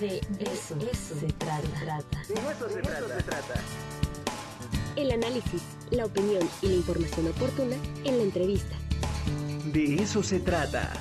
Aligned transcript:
De 0.00 0.18
eso, 0.40 0.76
eso 0.90 1.14
se 1.20 1.32
trata. 1.38 1.62
De 2.28 2.34
eso 2.34 2.68
se 2.68 2.82
trata. 2.82 3.54
El 4.96 5.12
análisis, 5.12 5.62
la 5.90 6.06
opinión 6.06 6.42
y 6.60 6.66
la 6.66 6.74
información 6.74 7.28
oportuna 7.28 7.76
en 8.04 8.18
la 8.18 8.24
entrevista. 8.24 8.76
De 9.72 9.94
eso 9.94 10.24
se 10.24 10.40
trata. 10.40 10.92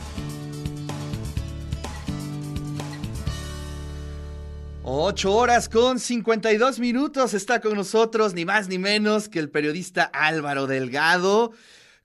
Ocho 4.84 5.34
horas 5.34 5.68
con 5.68 6.00
52 6.00 6.80
minutos 6.80 7.34
está 7.34 7.60
con 7.62 7.74
nosotros 7.74 8.36
ni 8.36 8.46
más 8.46 8.68
ni 8.68 8.78
menos 8.78 9.30
que 9.30 9.40
el 9.40 9.50
periodista 9.50 10.04
Álvaro 10.04 10.68
Delgado. 10.68 11.54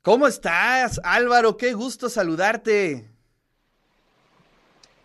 ¿Cómo 0.01 0.27
estás, 0.27 0.99
Álvaro? 1.05 1.59
Qué 1.59 1.75
gusto 1.75 2.09
saludarte. 2.09 3.11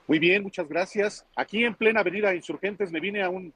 Muy 0.08 0.20
bien, 0.20 0.44
muchas 0.44 0.68
gracias. 0.68 1.26
Aquí 1.36 1.64
en 1.64 1.74
plena 1.74 2.02
avenida 2.02 2.36
Insurgentes 2.36 2.92
me 2.92 3.00
vine 3.00 3.24
a 3.24 3.30
un, 3.30 3.52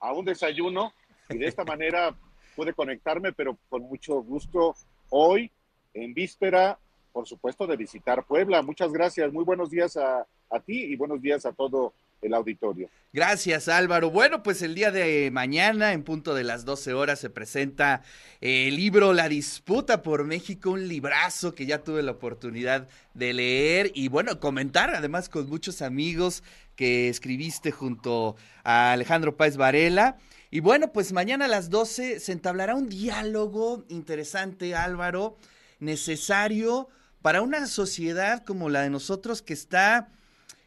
a 0.00 0.12
un 0.12 0.24
desayuno 0.24 0.92
y 1.28 1.38
de 1.38 1.46
esta 1.46 1.64
manera 1.64 2.16
pude 2.56 2.74
conectarme, 2.74 3.32
pero 3.32 3.56
con 3.68 3.82
mucho 3.82 4.20
gusto 4.22 4.74
hoy, 5.10 5.50
en 5.94 6.12
víspera, 6.12 6.78
por 7.12 7.28
supuesto, 7.28 7.68
de 7.68 7.76
visitar 7.76 8.24
Puebla. 8.24 8.62
Muchas 8.62 8.92
gracias, 8.92 9.32
muy 9.32 9.44
buenos 9.44 9.70
días 9.70 9.96
a, 9.96 10.26
a 10.50 10.60
ti 10.60 10.84
y 10.84 10.96
buenos 10.96 11.22
días 11.22 11.46
a 11.46 11.52
todo 11.52 11.94
el 12.22 12.34
auditorio. 12.34 12.88
Gracias 13.12 13.68
Álvaro. 13.68 14.10
Bueno, 14.10 14.42
pues 14.42 14.62
el 14.62 14.74
día 14.74 14.90
de 14.90 15.30
mañana, 15.30 15.92
en 15.92 16.02
punto 16.02 16.34
de 16.34 16.44
las 16.44 16.64
12 16.64 16.94
horas, 16.94 17.18
se 17.18 17.28
presenta 17.28 18.02
el 18.40 18.76
libro 18.76 19.12
La 19.12 19.28
disputa 19.28 20.02
por 20.02 20.24
México, 20.24 20.70
un 20.70 20.88
librazo 20.88 21.54
que 21.54 21.66
ya 21.66 21.82
tuve 21.82 22.02
la 22.02 22.12
oportunidad 22.12 22.88
de 23.12 23.34
leer 23.34 23.90
y 23.94 24.08
bueno, 24.08 24.40
comentar 24.40 24.94
además 24.94 25.28
con 25.28 25.48
muchos 25.48 25.82
amigos 25.82 26.42
que 26.76 27.08
escribiste 27.08 27.70
junto 27.70 28.36
a 28.64 28.92
Alejandro 28.92 29.36
Páez 29.36 29.56
Varela. 29.56 30.16
Y 30.50 30.60
bueno, 30.60 30.92
pues 30.92 31.12
mañana 31.12 31.46
a 31.46 31.48
las 31.48 31.70
12 31.70 32.20
se 32.20 32.32
entablará 32.32 32.74
un 32.74 32.88
diálogo 32.88 33.84
interesante, 33.88 34.74
Álvaro, 34.74 35.36
necesario 35.80 36.88
para 37.20 37.42
una 37.42 37.66
sociedad 37.66 38.44
como 38.44 38.68
la 38.68 38.82
de 38.82 38.90
nosotros 38.90 39.42
que 39.42 39.52
está 39.54 40.08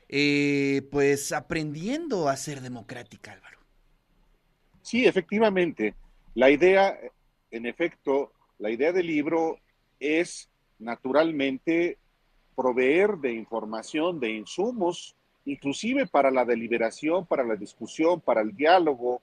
eh, 0.09 0.87
pues 0.91 1.31
aprendiendo 1.31 2.29
a 2.29 2.37
ser 2.37 2.61
democrática, 2.61 3.31
Álvaro. 3.31 3.59
Sí, 4.81 5.05
efectivamente. 5.05 5.95
La 6.35 6.49
idea, 6.51 6.97
en 7.51 7.65
efecto, 7.65 8.31
la 8.59 8.69
idea 8.69 8.91
del 8.91 9.07
libro 9.07 9.57
es 9.99 10.49
naturalmente 10.79 11.97
proveer 12.55 13.17
de 13.17 13.33
información, 13.33 14.19
de 14.19 14.31
insumos, 14.31 15.15
inclusive 15.45 16.07
para 16.07 16.31
la 16.31 16.45
deliberación, 16.45 17.25
para 17.25 17.43
la 17.43 17.55
discusión, 17.55 18.21
para 18.21 18.41
el 18.41 18.55
diálogo, 18.55 19.21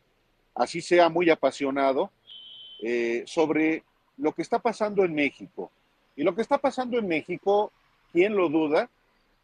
así 0.55 0.81
sea 0.81 1.09
muy 1.09 1.31
apasionado, 1.31 2.11
eh, 2.83 3.23
sobre 3.27 3.85
lo 4.17 4.33
que 4.33 4.43
está 4.43 4.59
pasando 4.59 5.05
en 5.05 5.15
México. 5.15 5.71
Y 6.17 6.25
lo 6.25 6.35
que 6.35 6.43
está 6.43 6.59
pasando 6.59 6.99
en 6.99 7.09
México, 7.09 7.73
¿quién 8.13 8.37
lo 8.37 8.49
duda? 8.49 8.91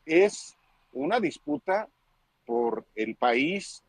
Es 0.05 0.58
una 0.99 1.21
disputa 1.21 1.89
por 2.45 2.87
el 2.95 3.15
país, 3.15 3.85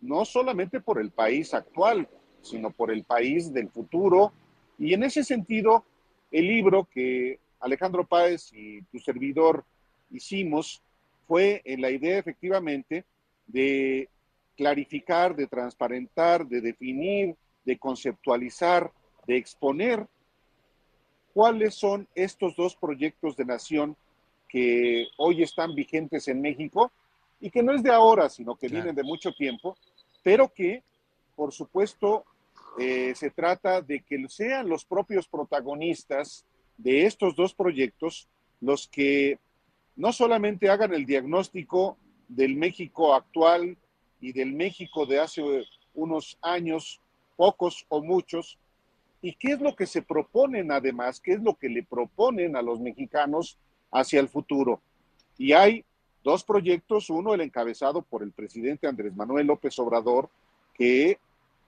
no 0.00 0.24
solamente 0.24 0.80
por 0.80 1.00
el 1.00 1.10
país 1.10 1.54
actual, 1.54 2.08
sino 2.42 2.70
por 2.70 2.90
el 2.90 3.04
país 3.04 3.52
del 3.52 3.70
futuro. 3.70 4.32
Y 4.78 4.92
en 4.94 5.04
ese 5.04 5.24
sentido, 5.24 5.84
el 6.30 6.46
libro 6.46 6.88
que 6.92 7.38
Alejandro 7.60 8.06
Páez 8.06 8.52
y 8.52 8.82
tu 8.82 8.98
servidor 8.98 9.64
hicimos 10.10 10.82
fue 11.26 11.62
en 11.64 11.80
la 11.80 11.90
idea 11.90 12.18
efectivamente 12.18 13.04
de 13.46 14.10
clarificar, 14.56 15.34
de 15.34 15.46
transparentar, 15.46 16.46
de 16.46 16.60
definir, 16.60 17.36
de 17.64 17.78
conceptualizar, 17.78 18.92
de 19.26 19.36
exponer 19.36 20.06
cuáles 21.32 21.74
son 21.74 22.08
estos 22.14 22.54
dos 22.56 22.76
proyectos 22.76 23.36
de 23.36 23.44
nación 23.44 23.96
que 24.52 25.08
hoy 25.16 25.42
están 25.42 25.74
vigentes 25.74 26.28
en 26.28 26.42
México 26.42 26.92
y 27.40 27.50
que 27.50 27.62
no 27.62 27.72
es 27.72 27.82
de 27.82 27.90
ahora, 27.90 28.28
sino 28.28 28.54
que 28.54 28.68
vienen 28.68 28.94
de 28.94 29.02
mucho 29.02 29.32
tiempo, 29.32 29.78
pero 30.22 30.52
que, 30.52 30.82
por 31.34 31.52
supuesto, 31.52 32.26
eh, 32.78 33.14
se 33.16 33.30
trata 33.30 33.80
de 33.80 34.00
que 34.00 34.22
sean 34.28 34.68
los 34.68 34.84
propios 34.84 35.26
protagonistas 35.26 36.44
de 36.76 37.06
estos 37.06 37.34
dos 37.34 37.54
proyectos 37.54 38.28
los 38.60 38.86
que 38.86 39.38
no 39.96 40.12
solamente 40.12 40.68
hagan 40.68 40.92
el 40.92 41.06
diagnóstico 41.06 41.96
del 42.28 42.54
México 42.54 43.14
actual 43.14 43.78
y 44.20 44.32
del 44.32 44.52
México 44.52 45.06
de 45.06 45.18
hace 45.18 45.42
unos 45.94 46.38
años, 46.42 47.00
pocos 47.36 47.86
o 47.88 48.02
muchos, 48.02 48.58
y 49.22 49.34
qué 49.34 49.52
es 49.52 49.60
lo 49.60 49.74
que 49.74 49.86
se 49.86 50.02
proponen 50.02 50.70
además, 50.70 51.20
qué 51.20 51.32
es 51.32 51.40
lo 51.40 51.54
que 51.54 51.70
le 51.70 51.82
proponen 51.82 52.54
a 52.54 52.62
los 52.62 52.80
mexicanos 52.80 53.58
hacia 53.92 54.20
el 54.20 54.28
futuro. 54.28 54.80
Y 55.38 55.52
hay 55.52 55.84
dos 56.24 56.44
proyectos, 56.44 57.10
uno 57.10 57.34
el 57.34 57.40
encabezado 57.40 58.02
por 58.02 58.22
el 58.22 58.32
presidente 58.32 58.86
Andrés 58.86 59.14
Manuel 59.14 59.46
López 59.46 59.78
Obrador, 59.78 60.30
que 60.74 61.18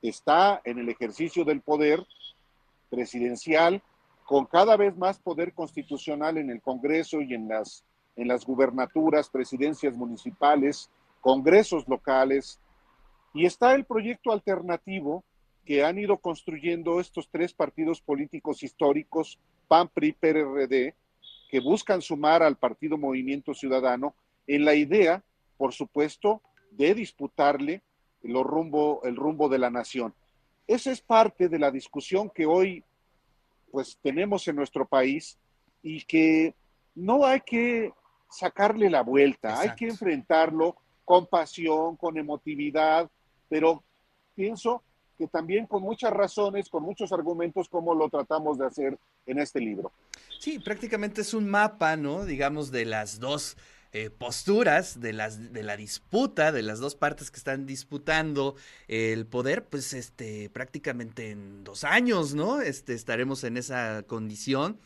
está 0.03 0.61
en 0.65 0.79
el 0.79 0.89
ejercicio 0.89 1.45
del 1.45 1.61
poder 1.61 2.05
presidencial 2.91 3.83
con 4.25 4.47
cada 4.47 4.77
vez 4.77 4.97
más 4.97 5.19
poder 5.19 5.53
constitucional 5.53 6.39
en 6.39 6.51
el 6.51 6.63
Congreso 6.63 7.21
y 7.21 7.35
en 7.35 7.49
las, 7.49 7.85
en 8.17 8.29
las 8.29 8.47
gubernaturas, 8.47 9.29
presidencias 9.29 9.95
municipales, 9.95 10.91
congresos 11.21 11.87
locales. 11.89 12.59
Y 13.35 13.45
está 13.45 13.75
el 13.75 13.85
proyecto 13.85 14.33
alternativo 14.33 15.25
que 15.67 15.85
han 15.85 15.99
ido 15.99 16.19
construyendo 16.19 17.01
estos 17.01 17.29
tres 17.31 17.53
partidos 17.53 18.01
políticos 18.01 18.63
históricos, 18.63 19.39
PAN, 19.69 19.89
PRI, 19.89 20.13
PRD, 20.13 20.95
que 21.55 21.61
buscan 21.61 22.03
sumar 22.03 22.43
al 22.43 22.57
partido 22.57 22.99
Movimiento 22.99 23.55
Ciudadano 23.55 24.17
en 24.49 24.65
la 24.65 24.75
idea, 24.75 25.23
por 25.57 25.73
supuesto, 25.73 26.43
de 26.73 26.97
disputarle 26.97 27.81
el 28.25 28.35
rumbo, 28.43 29.01
el 29.05 29.15
rumbo 29.15 29.49
de 29.49 29.59
la 29.59 29.71
nación. 29.71 30.13
Esa 30.67 30.91
es 30.91 31.01
parte 31.01 31.49
de 31.49 31.61
la 31.61 31.71
discusión 31.71 32.29
que 32.29 32.45
hoy 32.45 32.83
pues 33.71 33.97
tenemos 34.03 34.49
en 34.49 34.57
nuestro 34.57 34.85
país 34.85 35.39
y 35.81 36.03
que 36.03 36.57
no 36.97 37.25
hay 37.25 37.41
que 37.43 37.93
sacarle 38.29 38.91
la 38.91 39.03
vuelta, 39.05 39.61
hay 39.61 39.77
que 39.77 39.87
enfrentarlo 39.87 40.75
con 41.05 41.25
pasión, 41.29 41.95
con 41.95 42.19
emotividad, 42.19 43.09
pero 43.49 43.81
pienso 44.35 44.83
que 45.17 45.29
también 45.29 45.69
con 45.69 45.85
muchas 45.85 46.13
razones, 46.13 46.69
con 46.69 46.83
muchos 46.83 47.13
argumentos, 47.13 47.69
como 47.69 47.95
lo 47.95 48.09
tratamos 48.09 48.59
de 48.59 48.67
hacer 48.67 48.99
en 49.25 49.39
este 49.39 49.61
libro. 49.61 49.93
Sí, 50.39 50.59
prácticamente 50.59 51.21
es 51.23 51.35
un 51.35 51.49
mapa, 51.49 51.97
¿no? 51.97 52.25
Digamos, 52.25 52.71
de 52.71 52.85
las 52.85 53.19
dos 53.19 53.57
eh, 53.93 54.11
posturas, 54.11 54.99
de, 55.01 55.13
las, 55.13 55.53
de 55.53 55.63
la 55.63 55.77
disputa, 55.77 56.51
de 56.51 56.63
las 56.63 56.81
dos 56.81 56.97
partes 56.97 57.31
que 57.31 57.37
están 57.37 57.65
disputando 57.65 58.57
el 58.89 59.25
poder, 59.25 59.67
pues 59.67 59.93
este, 59.93 60.51
prácticamente 60.51 61.31
en 61.31 61.63
dos 61.63 61.85
años, 61.85 62.35
¿no? 62.35 62.61
Este, 62.61 62.95
estaremos 62.95 63.45
en 63.45 63.57
esa 63.57 64.03
condición. 64.03 64.81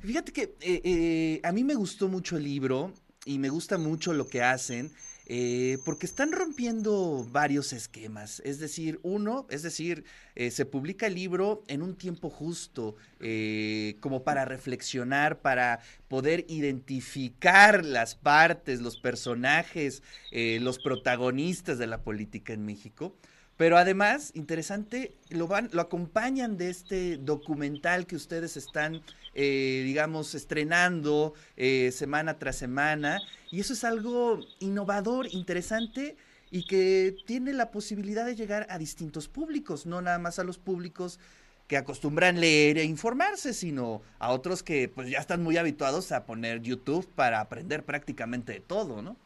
Fíjate 0.00 0.32
que 0.32 0.42
eh, 0.60 0.80
eh, 0.84 1.40
a 1.42 1.52
mí 1.52 1.64
me 1.64 1.74
gustó 1.74 2.08
mucho 2.08 2.36
el 2.36 2.44
libro 2.44 2.92
y 3.24 3.38
me 3.38 3.48
gusta 3.48 3.78
mucho 3.78 4.12
lo 4.12 4.28
que 4.28 4.42
hacen. 4.42 4.92
Eh, 5.26 5.78
porque 5.86 6.04
están 6.04 6.32
rompiendo 6.32 7.26
varios 7.30 7.72
esquemas. 7.72 8.40
Es 8.44 8.58
decir, 8.58 9.00
uno, 9.02 9.46
es 9.48 9.62
decir, 9.62 10.04
eh, 10.34 10.50
se 10.50 10.66
publica 10.66 11.06
el 11.06 11.14
libro 11.14 11.64
en 11.66 11.80
un 11.80 11.96
tiempo 11.96 12.28
justo, 12.28 12.96
eh, 13.20 13.96
como 14.00 14.22
para 14.22 14.44
reflexionar, 14.44 15.40
para 15.40 15.80
poder 16.08 16.44
identificar 16.48 17.84
las 17.84 18.14
partes, 18.16 18.82
los 18.82 18.98
personajes, 18.98 20.02
los 20.32 20.78
protagonistas 20.78 21.78
de 21.78 21.86
la 21.86 22.02
política 22.02 22.52
en 22.52 22.66
México. 22.66 23.16
Pero 23.56 23.76
además, 23.76 24.32
interesante, 24.34 25.14
lo, 25.30 25.46
van, 25.46 25.70
lo 25.72 25.80
acompañan 25.80 26.56
de 26.56 26.70
este 26.70 27.18
documental 27.18 28.06
que 28.06 28.16
ustedes 28.16 28.56
están, 28.56 29.02
eh, 29.34 29.82
digamos, 29.84 30.34
estrenando 30.34 31.34
eh, 31.56 31.92
semana 31.92 32.38
tras 32.38 32.56
semana. 32.56 33.20
Y 33.50 33.60
eso 33.60 33.74
es 33.74 33.84
algo 33.84 34.40
innovador, 34.58 35.28
interesante 35.30 36.16
y 36.50 36.66
que 36.66 37.16
tiene 37.26 37.52
la 37.52 37.70
posibilidad 37.70 38.24
de 38.24 38.36
llegar 38.36 38.66
a 38.70 38.78
distintos 38.78 39.28
públicos, 39.28 39.86
no 39.86 40.00
nada 40.00 40.18
más 40.18 40.38
a 40.38 40.44
los 40.44 40.58
públicos 40.58 41.18
que 41.66 41.76
acostumbran 41.76 42.40
leer 42.40 42.78
e 42.78 42.84
informarse, 42.84 43.52
sino 43.54 44.02
a 44.18 44.30
otros 44.30 44.62
que 44.62 44.88
pues 44.88 45.10
ya 45.10 45.18
están 45.18 45.42
muy 45.42 45.56
habituados 45.56 46.12
a 46.12 46.26
poner 46.26 46.60
YouTube 46.60 47.08
para 47.14 47.40
aprender 47.40 47.84
prácticamente 47.84 48.52
de 48.52 48.60
todo, 48.60 49.02
¿no? 49.02 49.16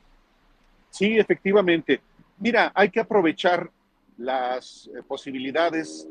Sí, 0.91 1.19
efectivamente. 1.19 2.01
Mira, 2.39 2.73
hay 2.75 2.91
que 2.91 3.01
aprovechar 3.01 3.71
las 4.19 4.91
eh, 4.95 5.03
posibilidades 5.07 6.07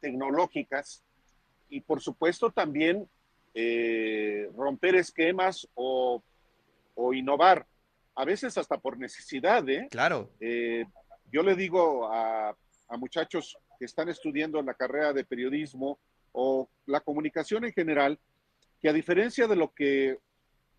tecnológicas 0.00 1.02
y 1.68 1.80
por 1.80 2.00
supuesto 2.00 2.50
también 2.50 3.08
eh, 3.54 4.48
romper 4.54 4.94
esquemas 4.94 5.66
o, 5.74 6.22
innovar. 7.14 7.66
a 8.14 8.26
veces 8.26 8.58
hasta 8.58 8.76
por 8.76 8.98
necesidad, 8.98 9.66
¿eh? 9.68 9.88
Claro. 9.90 10.30
Eh, 10.38 10.84
yo 11.32 11.42
le 11.42 11.56
digo 11.56 12.12
a, 12.12 12.50
a 12.50 12.96
muchachos 12.98 13.56
que 13.78 13.86
están 13.86 14.10
estudiando 14.10 14.60
la 14.60 14.74
carrera 14.74 15.14
de 15.14 15.24
periodismo 15.24 15.98
o 16.32 16.68
la 16.84 17.00
comunicación 17.00 17.64
en 17.64 17.72
general, 17.72 18.18
que 18.82 18.90
a 18.90 18.92
diferencia 18.92 19.48
de 19.48 19.56
lo 19.56 19.72
que 19.72 20.18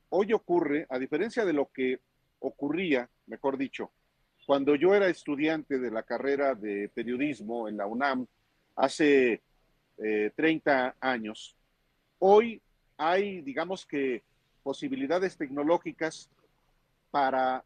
hoy 0.10 0.32
ocurre, 0.32 0.86
a 0.90 1.00
diferencia 1.00 1.44
de 1.44 1.54
lo 1.54 1.72
que 1.74 2.00
ocurría, 2.40 3.10
mejor 3.26 3.58
dicho, 3.58 3.92
cuando 4.46 4.76
yo 4.76 4.94
era 4.94 5.08
estudiante 5.08 5.80
de 5.80 5.92
la 5.92 6.04
carrera 6.04 6.56
de 6.56 6.90
periodismo 6.94 7.68
en 7.68 7.78
la 7.78 7.86
UNAM 7.86 8.26
hace 8.76 9.42
eh, 9.98 10.32
30 10.36 10.96
años, 11.00 11.56
hoy 12.20 12.62
hay, 12.98 13.42
digamos 13.42 13.86
que, 13.86 14.24
posibilidades 14.64 15.38
tecnológicas 15.38 16.30
para 17.10 17.64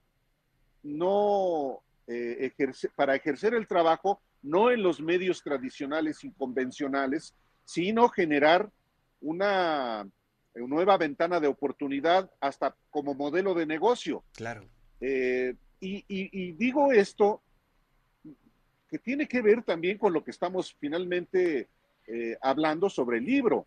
no 0.84 1.82
eh, 2.08 2.38
ejercer, 2.40 2.92
para 2.96 3.16
ejercer 3.16 3.54
el 3.54 3.68
trabajo 3.68 4.22
no 4.46 4.70
en 4.72 4.84
los 4.84 5.02
medios 5.02 5.42
tradicionales 5.44 6.24
y 6.24 6.32
convencionales, 6.32 7.34
sino 7.66 8.10
generar 8.10 8.70
una 9.22 10.08
nueva 10.54 10.98
ventana 10.98 11.40
de 11.40 11.48
oportunidad 11.48 12.32
hasta 12.40 12.76
como 12.92 13.14
modelo 13.16 13.54
de 13.56 13.66
negocio. 13.66 14.24
Claro. 14.34 14.70
Eh, 15.02 15.56
y, 15.80 15.98
y- 16.08 16.30
y 16.32 16.52
digo 16.54 16.92
esto 16.92 17.42
que 18.90 19.00
tiene 19.00 19.28
que 19.28 19.42
ver 19.42 19.64
también 19.64 19.98
con 19.98 20.14
lo 20.14 20.24
que 20.24 20.32
estamos 20.32 20.76
finalmente 20.80 21.70
eh, 22.08 22.38
hablando 22.42 22.90
sobre 22.90 23.18
el 23.18 23.26
libro. 23.26 23.66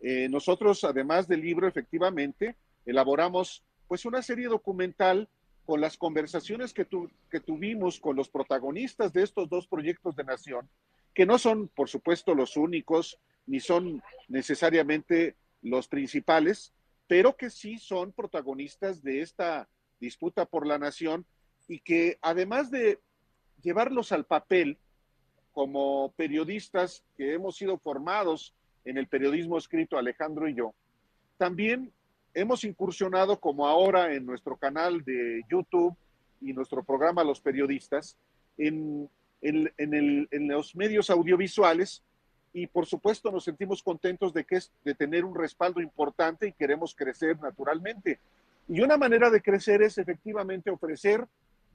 Eh, 0.00 0.28
nosotros, 0.28 0.82
además 0.84 1.28
del 1.28 1.40
libro, 1.40 1.66
efectivamente, 1.68 2.56
elaboramos 2.84 3.62
pues 3.88 4.04
una 4.04 4.22
serie 4.22 4.48
documental 4.48 5.28
con 5.64 5.80
las 5.80 5.96
conversaciones 5.96 6.72
que, 6.72 6.84
tu- 6.84 7.10
que 7.30 7.40
tuvimos 7.40 8.00
con 8.00 8.16
los 8.16 8.28
protagonistas 8.28 9.12
de 9.12 9.22
estos 9.22 9.48
dos 9.48 9.66
proyectos 9.66 10.16
de 10.16 10.24
nación, 10.24 10.68
que 11.14 11.26
no 11.26 11.38
son, 11.38 11.68
por 11.68 11.88
supuesto, 11.88 12.34
los 12.34 12.56
únicos, 12.56 13.18
ni 13.46 13.60
son 13.60 14.02
necesariamente 14.28 15.36
los 15.62 15.88
principales, 15.88 16.72
pero 17.06 17.36
que 17.36 17.50
sí 17.50 17.78
son 17.78 18.12
protagonistas 18.12 19.02
de 19.02 19.22
esta 19.22 19.68
disputa 20.00 20.44
por 20.44 20.66
la 20.66 20.78
nación 20.78 21.24
y 21.68 21.80
que 21.80 22.18
además 22.22 22.70
de 22.70 22.98
llevarlos 23.62 24.12
al 24.12 24.24
papel 24.24 24.78
como 25.52 26.12
periodistas 26.16 27.02
que 27.16 27.34
hemos 27.34 27.56
sido 27.56 27.78
formados 27.78 28.54
en 28.84 28.98
el 28.98 29.06
periodismo 29.08 29.58
escrito 29.58 29.96
Alejandro 29.98 30.48
y 30.48 30.54
yo, 30.54 30.74
también 31.38 31.92
hemos 32.34 32.64
incursionado 32.64 33.40
como 33.40 33.66
ahora 33.66 34.12
en 34.14 34.26
nuestro 34.26 34.56
canal 34.56 35.02
de 35.04 35.42
YouTube 35.50 35.96
y 36.40 36.52
nuestro 36.52 36.84
programa 36.84 37.24
Los 37.24 37.40
Periodistas 37.40 38.16
en, 38.58 39.08
en- 39.40 39.72
en 39.78 39.94
el- 39.94 40.28
en 40.30 40.48
los 40.48 40.76
medios 40.76 41.08
audiovisuales 41.10 42.02
y 42.52 42.66
por 42.66 42.86
supuesto 42.86 43.30
nos 43.30 43.44
sentimos 43.44 43.82
contentos 43.82 44.32
de, 44.32 44.44
que 44.44 44.56
es, 44.56 44.70
de 44.84 44.94
tener 44.94 45.24
un 45.24 45.34
respaldo 45.34 45.80
importante 45.80 46.46
y 46.48 46.52
queremos 46.52 46.94
crecer 46.94 47.38
naturalmente. 47.40 48.18
Y 48.68 48.80
una 48.80 48.96
manera 48.96 49.30
de 49.30 49.42
crecer 49.42 49.82
es 49.82 49.98
efectivamente 49.98 50.70
ofrecer 50.70 51.26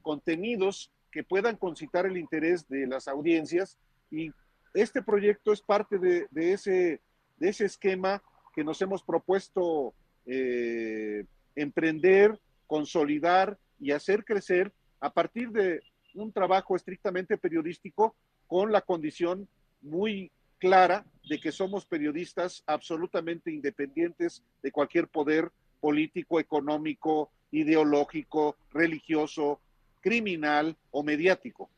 contenidos 0.02 0.90
que 1.10 1.24
puedan 1.24 1.56
concitar 1.56 2.06
el 2.06 2.16
interés 2.16 2.68
de 2.68 2.86
las 2.86 3.08
audiencias 3.08 3.78
y 4.10 4.30
este 4.74 5.02
proyecto 5.02 5.52
es 5.52 5.60
parte 5.60 5.98
de, 5.98 6.28
ese, 6.34 7.00
de 7.38 7.48
ese 7.48 7.64
esquema 7.64 8.22
que 8.54 8.64
nos 8.64 8.80
hemos 8.82 9.02
propuesto 9.02 9.94
eh, 10.26 11.24
emprender, 11.54 12.38
consolidar 12.66 13.58
y 13.78 13.92
hacer 13.92 14.24
crecer 14.24 14.72
a 15.00 15.12
partir 15.12 15.50
de 15.50 15.82
un 16.14 16.32
trabajo 16.32 16.76
estrictamente 16.76 17.36
periodístico 17.36 18.14
con 18.46 18.72
la 18.72 18.82
condición 18.82 19.48
muy 19.80 20.30
clara 20.58 21.04
de 21.28 21.40
que 21.40 21.52
somos 21.52 21.86
periodistas 21.86 22.62
absolutamente 22.66 23.50
independientes 23.50 24.42
de 24.62 24.70
cualquier 24.70 25.08
poder 25.08 25.50
político, 25.80 26.38
económico, 26.38 27.30
ideológico, 27.50 28.56
religioso, 28.72 29.60
criminal 30.02 30.76
o 30.90 31.02
mediático. 31.02 31.70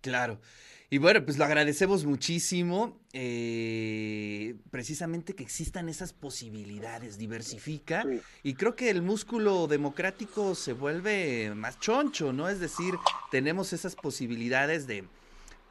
Claro. 0.00 0.40
Y 0.92 0.98
bueno, 0.98 1.24
pues 1.24 1.38
lo 1.38 1.44
agradecemos 1.44 2.04
muchísimo, 2.04 2.98
eh, 3.12 4.56
precisamente 4.70 5.34
que 5.34 5.44
existan 5.44 5.88
esas 5.88 6.12
posibilidades, 6.12 7.16
diversifica, 7.16 8.02
Sí. 8.02 8.20
y 8.42 8.54
creo 8.54 8.74
que 8.74 8.90
el 8.90 9.00
músculo 9.02 9.68
democrático 9.68 10.56
se 10.56 10.72
vuelve 10.72 11.54
más 11.54 11.78
choncho, 11.78 12.32
¿no? 12.32 12.48
Es 12.48 12.58
decir, 12.58 12.94
tenemos 13.30 13.72
esas 13.72 13.94
posibilidades 13.94 14.88
de, 14.88 15.04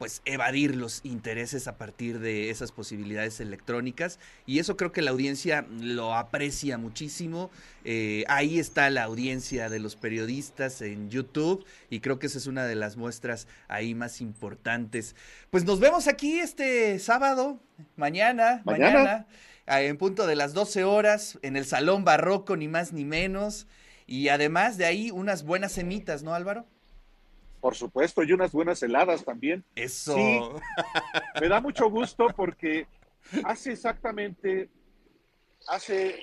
pues, 0.00 0.22
evadir 0.24 0.76
los 0.76 1.02
intereses 1.04 1.68
a 1.68 1.76
partir 1.76 2.20
de 2.20 2.48
esas 2.48 2.72
posibilidades 2.72 3.38
electrónicas, 3.38 4.18
y 4.46 4.58
eso 4.58 4.78
creo 4.78 4.92
que 4.92 5.02
la 5.02 5.10
audiencia 5.10 5.66
lo 5.78 6.14
aprecia 6.14 6.78
muchísimo. 6.78 7.50
Eh, 7.84 8.24
ahí 8.26 8.58
está 8.58 8.88
la 8.88 9.02
audiencia 9.02 9.68
de 9.68 9.78
los 9.78 9.96
periodistas 9.96 10.80
en 10.80 11.10
YouTube, 11.10 11.66
y 11.90 12.00
creo 12.00 12.18
que 12.18 12.28
esa 12.28 12.38
es 12.38 12.46
una 12.46 12.64
de 12.64 12.76
las 12.76 12.96
muestras 12.96 13.46
ahí 13.68 13.94
más 13.94 14.22
importantes. 14.22 15.14
Pues 15.50 15.66
nos 15.66 15.80
vemos 15.80 16.08
aquí 16.08 16.40
este 16.40 16.98
sábado, 16.98 17.60
mañana, 17.96 18.62
Mañana. 18.64 19.26
mañana, 19.66 19.82
en 19.82 19.98
punto 19.98 20.26
de 20.26 20.34
las 20.34 20.54
12 20.54 20.82
horas, 20.82 21.38
en 21.42 21.58
el 21.58 21.66
Salón 21.66 22.04
Barroco, 22.04 22.56
ni 22.56 22.68
más 22.68 22.94
ni 22.94 23.04
menos. 23.04 23.66
Y 24.06 24.28
además 24.28 24.78
de 24.78 24.86
ahí, 24.86 25.10
unas 25.10 25.44
buenas 25.44 25.72
semitas, 25.72 26.22
¿no, 26.22 26.32
Álvaro? 26.32 26.64
Por 27.60 27.74
supuesto, 27.74 28.22
y 28.22 28.32
unas 28.32 28.52
buenas 28.52 28.82
heladas 28.82 29.24
también. 29.24 29.64
Eso. 29.74 30.14
Sí. 30.14 30.40
Me 31.40 31.48
da 31.48 31.60
mucho 31.60 31.90
gusto 31.90 32.28
porque 32.34 32.86
hace 33.44 33.72
exactamente, 33.72 34.68
hace 35.68 36.16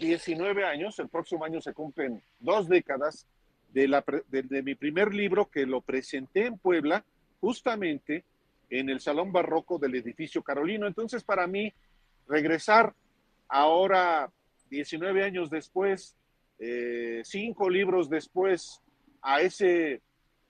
19 0.00 0.64
años, 0.64 0.98
el 0.98 1.08
próximo 1.08 1.44
año 1.44 1.60
se 1.60 1.72
cumplen 1.72 2.22
dos 2.38 2.68
décadas 2.68 3.26
de, 3.72 3.88
la, 3.88 4.02
pre- 4.02 4.22
de, 4.28 4.42
de 4.42 4.62
mi 4.62 4.74
primer 4.74 5.14
libro 5.14 5.48
que 5.50 5.66
lo 5.66 5.80
presenté 5.80 6.46
en 6.46 6.58
Puebla, 6.58 7.04
justamente 7.40 8.24
en 8.70 8.88
el 8.90 9.00
Salón 9.00 9.32
Barroco 9.32 9.78
del 9.78 9.94
edificio 9.94 10.42
Carolino. 10.42 10.86
Entonces, 10.86 11.24
para 11.24 11.46
mí, 11.46 11.72
regresar 12.28 12.94
ahora, 13.48 14.30
19 14.70 15.22
años 15.24 15.50
después, 15.50 16.16
eh, 16.58 17.20
cinco 17.24 17.68
libros 17.70 18.08
después, 18.08 18.80
a 19.22 19.40
ese 19.40 20.00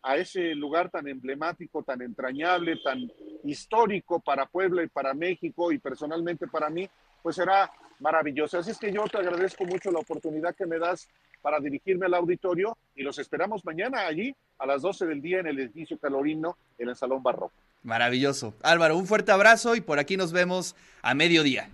a 0.05 0.17
ese 0.17 0.55
lugar 0.55 0.91
tan 0.91 1.09
emblemático, 1.09 1.83
tan 1.83 2.03
entrañable, 2.03 2.77
tan 2.85 3.11
histórico 3.43 4.21
para 4.21 4.45
Puebla 4.45 4.83
y 4.83 4.89
para 4.89 5.15
México 5.15 5.73
y 5.73 5.79
personalmente 5.79 6.47
para 6.47 6.69
mí, 6.69 6.89
pues 7.23 7.37
será 7.37 7.73
maravilloso. 8.01 8.59
Así 8.59 8.71
es 8.71 8.79
que 8.79 8.93
yo 8.93 9.05
te 9.05 9.17
agradezco 9.17 9.65
mucho 9.65 9.91
la 9.91 10.01
oportunidad 10.01 10.55
que 10.55 10.67
me 10.67 10.79
das 10.79 11.09
para 11.41 11.59
dirigirme 11.59 12.05
al 12.05 12.15
auditorio 12.15 12.77
y 12.95 13.03
los 13.03 13.19
esperamos 13.19 13.65
mañana 13.65 14.07
allí 14.07 14.37
a 14.59 14.67
las 14.67 14.83
12 14.83 15.07
del 15.07 15.23
día 15.23 15.41
en 15.41 15.47
el 15.47 15.59
edificio 15.59 15.99
Calorino, 15.99 16.59
en 16.79 16.91
el 16.91 16.97
Salón 16.97 17.23
Barroco. 17.23 17.55
Maravilloso. 17.83 18.55
Álvaro, 18.63 18.99
un 18.99 19.07
fuerte 19.07 19.33
abrazo 19.33 19.75
y 19.75 19.81
por 19.81 19.99
aquí 19.99 20.19
nos 20.19 20.33
vemos 20.33 20.77
a 21.01 21.15
mediodía. 21.15 21.71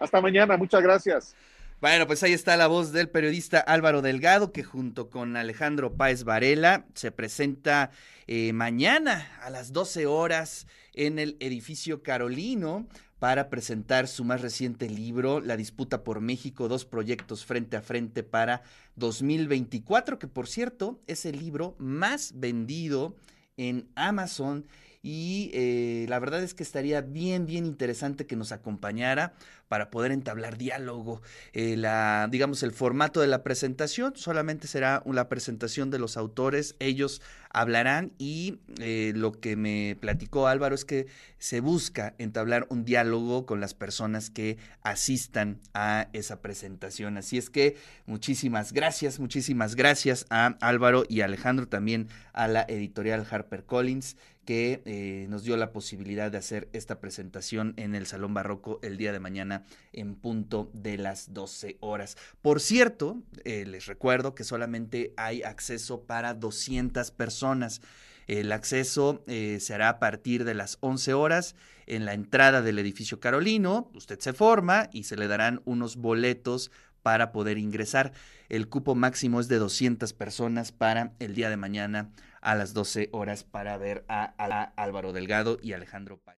Hasta 0.00 0.20
mañana, 0.20 0.56
muchas 0.56 0.82
gracias. 0.82 1.36
Bueno, 1.80 2.08
pues 2.08 2.24
ahí 2.24 2.32
está 2.32 2.56
la 2.56 2.66
voz 2.66 2.90
del 2.90 3.08
periodista 3.08 3.60
Álvaro 3.60 4.02
Delgado, 4.02 4.50
que 4.50 4.64
junto 4.64 5.10
con 5.10 5.36
Alejandro 5.36 5.94
Páez 5.94 6.24
Varela 6.24 6.86
se 6.94 7.12
presenta 7.12 7.92
eh, 8.26 8.52
mañana 8.52 9.30
a 9.44 9.50
las 9.50 9.72
12 9.72 10.06
horas 10.06 10.66
en 10.92 11.20
el 11.20 11.36
edificio 11.38 12.02
Carolino 12.02 12.88
para 13.20 13.48
presentar 13.48 14.08
su 14.08 14.24
más 14.24 14.40
reciente 14.40 14.90
libro, 14.90 15.38
La 15.38 15.56
disputa 15.56 16.02
por 16.02 16.20
México, 16.20 16.66
dos 16.66 16.84
proyectos 16.84 17.44
frente 17.44 17.76
a 17.76 17.80
frente 17.80 18.24
para 18.24 18.62
2024, 18.96 20.18
que 20.18 20.26
por 20.26 20.48
cierto 20.48 21.00
es 21.06 21.26
el 21.26 21.38
libro 21.38 21.76
más 21.78 22.32
vendido 22.34 23.14
en 23.56 23.88
Amazon 23.94 24.66
y 25.10 25.50
eh, 25.54 26.04
la 26.10 26.18
verdad 26.18 26.42
es 26.42 26.52
que 26.52 26.62
estaría 26.62 27.00
bien, 27.00 27.46
bien 27.46 27.64
interesante 27.64 28.26
que 28.26 28.36
nos 28.36 28.52
acompañara 28.52 29.32
para 29.66 29.90
poder 29.90 30.12
entablar 30.12 30.58
diálogo. 30.58 31.22
Eh, 31.54 31.78
la, 31.78 32.28
digamos, 32.30 32.62
el 32.62 32.72
formato 32.72 33.22
de 33.22 33.26
la 33.26 33.42
presentación 33.42 34.12
solamente 34.16 34.66
será 34.66 35.02
la 35.06 35.30
presentación 35.30 35.90
de 35.90 35.98
los 35.98 36.18
autores, 36.18 36.76
ellos 36.78 37.22
hablarán 37.50 38.12
y 38.18 38.58
eh, 38.80 39.12
lo 39.16 39.32
que 39.32 39.56
me 39.56 39.96
platicó 39.98 40.46
Álvaro 40.46 40.74
es 40.74 40.84
que 40.84 41.06
se 41.38 41.60
busca 41.60 42.14
entablar 42.18 42.66
un 42.68 42.84
diálogo 42.84 43.46
con 43.46 43.60
las 43.60 43.72
personas 43.72 44.28
que 44.28 44.58
asistan 44.82 45.58
a 45.72 46.08
esa 46.12 46.42
presentación. 46.42 47.16
Así 47.16 47.38
es 47.38 47.48
que 47.48 47.76
muchísimas 48.04 48.74
gracias, 48.74 49.18
muchísimas 49.18 49.74
gracias 49.74 50.26
a 50.28 50.58
Álvaro 50.60 51.04
y 51.08 51.22
Alejandro, 51.22 51.66
también 51.66 52.08
a 52.34 52.46
la 52.46 52.66
editorial 52.68 53.26
HarperCollins 53.28 54.16
que 54.48 54.80
eh, 54.86 55.26
nos 55.28 55.42
dio 55.42 55.58
la 55.58 55.72
posibilidad 55.72 56.32
de 56.32 56.38
hacer 56.38 56.70
esta 56.72 57.00
presentación 57.00 57.74
en 57.76 57.94
el 57.94 58.06
Salón 58.06 58.32
Barroco 58.32 58.80
el 58.82 58.96
día 58.96 59.12
de 59.12 59.20
mañana 59.20 59.66
en 59.92 60.14
punto 60.14 60.70
de 60.72 60.96
las 60.96 61.34
12 61.34 61.76
horas. 61.80 62.16
Por 62.40 62.62
cierto, 62.62 63.20
eh, 63.44 63.66
les 63.66 63.84
recuerdo 63.84 64.34
que 64.34 64.44
solamente 64.44 65.12
hay 65.18 65.42
acceso 65.42 66.04
para 66.04 66.32
200 66.32 67.10
personas. 67.10 67.82
El 68.26 68.50
acceso 68.52 69.22
eh, 69.26 69.58
se 69.60 69.74
hará 69.74 69.90
a 69.90 69.98
partir 69.98 70.44
de 70.44 70.54
las 70.54 70.78
11 70.80 71.12
horas 71.12 71.54
en 71.86 72.06
la 72.06 72.14
entrada 72.14 72.62
del 72.62 72.78
edificio 72.78 73.20
Carolino. 73.20 73.90
Usted 73.92 74.18
se 74.18 74.32
forma 74.32 74.88
y 74.94 75.04
se 75.04 75.16
le 75.16 75.28
darán 75.28 75.60
unos 75.66 75.96
boletos 75.96 76.70
para 77.02 77.32
poder 77.32 77.58
ingresar. 77.58 78.12
El 78.48 78.70
cupo 78.70 78.94
máximo 78.94 79.40
es 79.40 79.48
de 79.48 79.58
200 79.58 80.14
personas 80.14 80.72
para 80.72 81.12
el 81.18 81.34
día 81.34 81.50
de 81.50 81.58
mañana 81.58 82.12
a 82.40 82.54
las 82.54 82.74
12 82.74 83.08
horas 83.12 83.44
para 83.44 83.76
ver 83.76 84.04
a, 84.08 84.34
a 84.38 84.72
Álvaro 84.76 85.12
Delgado 85.12 85.58
y 85.62 85.72
Alejandro 85.72 86.18
Paz. 86.18 86.36